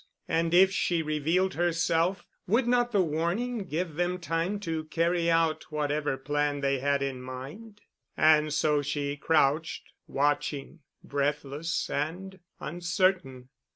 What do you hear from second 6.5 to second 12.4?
they had in mind? And so she crouched watching, breathless and